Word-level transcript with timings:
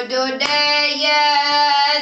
ഒരുടയ 0.00 1.06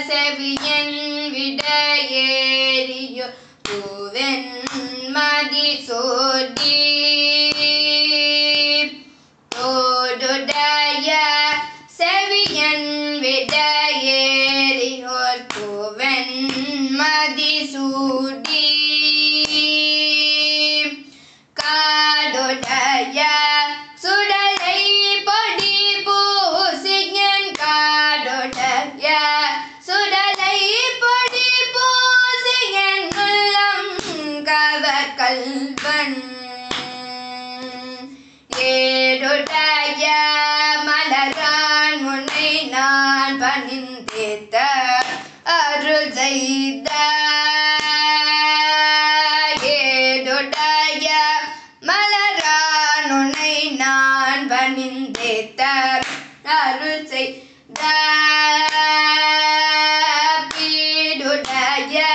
സെവിയൻ 0.08 0.90
വിടയേരിയോ 1.34 3.26
പൂവൻ 3.68 4.40
മതി 5.14 5.70
സോടി. 5.88 6.78
ഒരുടയ 9.52 11.08
സെവിയൻ 11.98 12.82
വിടയേരിയോർ 13.20 15.36
പൂവൻ 15.54 16.28
മതി 17.00 17.54
സൂടി. 17.72 18.68
சுடலை 29.86 30.58
பொடி 31.02 31.48
பூசி 31.74 32.58
என் 32.88 33.08
உள்ளம் 33.24 33.92
கவர் 34.48 35.14
கல்வன். 35.20 36.18
ஏடுடைய 38.70 40.06
மலரான் 40.88 41.98
முன்னை 42.04 42.50
நான் 42.74 43.38
பணிந்தேத்த 43.42 44.56
அருள் 45.56 46.12
செய்த. 46.12 46.90
ஏடுடைய 49.74 51.08
மலரான் 51.90 53.10
உன்னை 53.18 53.56
நான் 53.82 54.46
பணிந்தேத்த 54.54 55.62
அருள் 56.60 57.06
செய்த. 57.14 57.80
yeah. 61.86 62.07